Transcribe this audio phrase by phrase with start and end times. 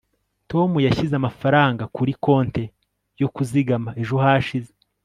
[0.51, 2.63] tom yashyize amafaranga kuri konte
[3.21, 4.71] yo kuzigama ejo hashize